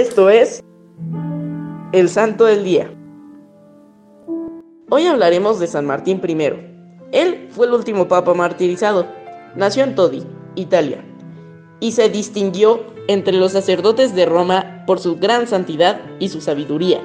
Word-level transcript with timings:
Esto 0.00 0.30
es 0.30 0.64
el 1.92 2.08
Santo 2.08 2.46
del 2.46 2.64
Día. 2.64 2.90
Hoy 4.88 5.04
hablaremos 5.04 5.60
de 5.60 5.66
San 5.66 5.84
Martín 5.84 6.22
I. 6.26 6.38
Él 7.12 7.48
fue 7.50 7.66
el 7.66 7.74
último 7.74 8.08
papa 8.08 8.32
martirizado. 8.32 9.04
Nació 9.56 9.84
en 9.84 9.94
Todi, 9.94 10.22
Italia, 10.54 11.04
y 11.80 11.92
se 11.92 12.08
distinguió 12.08 12.80
entre 13.08 13.34
los 13.34 13.52
sacerdotes 13.52 14.14
de 14.14 14.24
Roma 14.24 14.84
por 14.86 15.00
su 15.00 15.16
gran 15.16 15.46
santidad 15.46 16.00
y 16.18 16.30
su 16.30 16.40
sabiduría. 16.40 17.02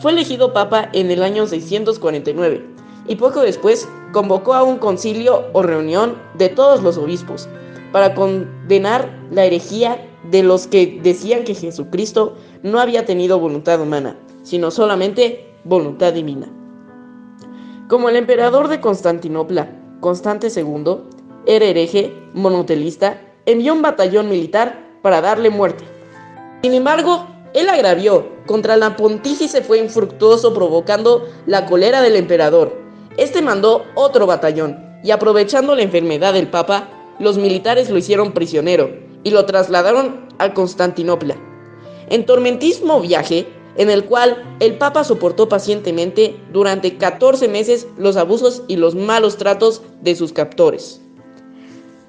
Fue 0.00 0.12
elegido 0.12 0.52
papa 0.52 0.90
en 0.92 1.10
el 1.10 1.22
año 1.22 1.46
649 1.46 2.66
y 3.08 3.16
poco 3.16 3.40
después 3.40 3.88
convocó 4.12 4.52
a 4.52 4.62
un 4.62 4.76
concilio 4.76 5.46
o 5.54 5.62
reunión 5.62 6.16
de 6.34 6.50
todos 6.50 6.82
los 6.82 6.98
obispos 6.98 7.48
para 7.92 8.14
condenar 8.14 9.10
la 9.30 9.46
herejía 9.46 10.06
de 10.30 10.42
los 10.42 10.66
que 10.66 11.00
decían 11.02 11.44
que 11.44 11.54
Jesucristo 11.54 12.34
no 12.62 12.80
había 12.80 13.04
tenido 13.04 13.38
voluntad 13.38 13.80
humana, 13.80 14.16
sino 14.42 14.70
solamente 14.70 15.54
voluntad 15.64 16.12
divina. 16.12 16.48
Como 17.88 18.08
el 18.08 18.16
emperador 18.16 18.68
de 18.68 18.80
Constantinopla, 18.80 19.70
Constante 20.00 20.48
II, 20.54 20.98
era 21.46 21.64
hereje, 21.64 22.12
monotelista, 22.34 23.20
envió 23.46 23.72
un 23.72 23.82
batallón 23.82 24.28
militar 24.28 24.98
para 25.02 25.20
darle 25.20 25.50
muerte. 25.50 25.84
Sin 26.62 26.74
embargo, 26.74 27.26
él 27.54 27.68
agravió 27.68 28.26
contra 28.46 28.76
la 28.76 28.96
pontífice 28.96 29.62
fue 29.62 29.78
infructuoso 29.78 30.52
provocando 30.52 31.24
la 31.46 31.66
cólera 31.66 32.02
del 32.02 32.16
emperador. 32.16 32.76
Este 33.16 33.40
mandó 33.40 33.84
otro 33.94 34.26
batallón 34.26 34.98
y 35.02 35.12
aprovechando 35.12 35.74
la 35.74 35.82
enfermedad 35.82 36.34
del 36.34 36.48
papa, 36.48 36.88
los 37.18 37.38
militares 37.38 37.88
lo 37.88 37.98
hicieron 37.98 38.32
prisionero 38.32 39.05
y 39.26 39.30
lo 39.30 39.44
trasladaron 39.44 40.20
a 40.38 40.54
Constantinopla. 40.54 41.34
En 42.10 42.26
tormentismo 42.26 43.00
viaje, 43.00 43.44
en 43.76 43.90
el 43.90 44.04
cual 44.04 44.56
el 44.60 44.78
Papa 44.78 45.02
soportó 45.02 45.48
pacientemente 45.48 46.36
durante 46.52 46.96
14 46.96 47.48
meses 47.48 47.88
los 47.98 48.16
abusos 48.16 48.62
y 48.68 48.76
los 48.76 48.94
malos 48.94 49.36
tratos 49.36 49.82
de 50.00 50.14
sus 50.14 50.32
captores. 50.32 51.00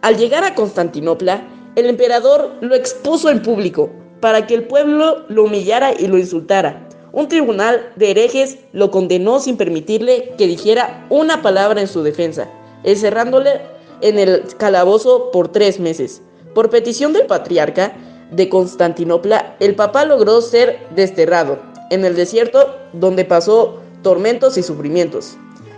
Al 0.01 0.15
llegar 0.17 0.43
a 0.43 0.53
Constantinopla, 0.53 1.41
el 1.75 1.87
emperador 1.87 2.51
lo 2.61 2.75
expuso 2.75 3.31
en 3.31 3.41
público 3.41 3.89
para 4.21 4.45
que 4.45 4.53
el 4.53 4.65
pueblo 4.65 5.25
lo 5.27 5.45
humillara 5.45 5.99
y 5.99 6.05
lo 6.05 6.19
insultara. 6.19 6.87
Un 7.13 7.27
tribunal 7.29 7.93
de 7.95 8.11
herejes 8.11 8.59
lo 8.73 8.91
condenó 8.91 9.39
sin 9.39 9.57
permitirle 9.57 10.35
que 10.37 10.45
dijera 10.45 11.07
una 11.09 11.41
palabra 11.41 11.81
en 11.81 11.87
su 11.87 12.03
defensa, 12.03 12.47
encerrándole 12.83 13.59
en 14.01 14.19
el 14.19 14.43
calabozo 14.59 15.31
por 15.31 15.47
tres 15.47 15.79
meses. 15.79 16.21
Por 16.57 16.71
petición 16.71 17.13
del 17.13 17.27
patriarca, 17.27 17.95
de 18.31 18.49
Constantinopla, 18.49 19.57
el 19.59 19.75
Papa 19.75 20.05
logró 20.05 20.41
ser 20.41 20.87
desterrado 20.95 21.59
en 21.91 22.03
el 22.03 22.15
desierto 22.15 22.75
donde 22.93 23.25
pasó 23.25 23.79
tormentos 24.01 24.57
y 24.57 24.63
sufrimientos, 24.63 25.37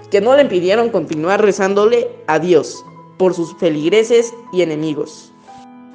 que 0.10 0.22
no 0.22 0.34
le 0.38 0.44
impidieron 0.44 0.88
continuar 0.88 1.42
rezándole 1.42 2.08
a 2.28 2.40
Dios 2.40 2.82
por 3.18 3.34
sus 3.34 3.58
feligreses 3.58 4.34
y 4.54 4.62
enemigos. 4.62 5.34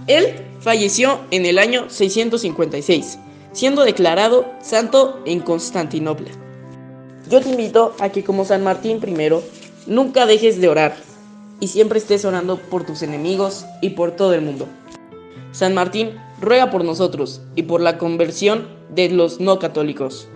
Él 0.06 0.34
falleció 0.60 1.20
en 1.30 1.46
el 1.46 1.58
año 1.58 1.88
656, 1.88 3.18
siendo 3.52 3.84
declarado 3.84 4.44
santo 4.60 5.18
en 5.24 5.40
Constantinopla. 5.40 6.30
Yo 7.30 7.40
te 7.40 7.48
invito 7.48 7.94
a 8.00 8.10
que 8.10 8.22
como 8.22 8.44
San 8.44 8.62
Martín 8.62 9.00
I, 9.02 9.30
nunca 9.86 10.26
dejes 10.26 10.60
de 10.60 10.68
orar 10.68 11.13
y 11.60 11.68
siempre 11.68 11.98
estés 11.98 12.24
orando 12.24 12.58
por 12.58 12.84
tus 12.84 13.02
enemigos 13.02 13.66
y 13.80 13.90
por 13.90 14.12
todo 14.12 14.34
el 14.34 14.42
mundo. 14.42 14.66
San 15.52 15.74
Martín 15.74 16.16
ruega 16.40 16.70
por 16.70 16.84
nosotros 16.84 17.40
y 17.54 17.62
por 17.62 17.80
la 17.80 17.98
conversión 17.98 18.68
de 18.90 19.08
los 19.10 19.40
no 19.40 19.58
católicos. 19.58 20.28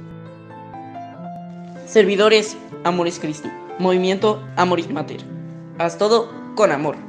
Servidores 1.87 2.57
Amoris 2.85 3.19
Christi, 3.19 3.49
Movimiento 3.79 4.43
Amoris 4.57 4.91
Mater. 4.91 5.21
Haz 5.79 5.99
todo 5.99 6.31
con 6.55 6.71
amor. 6.71 7.08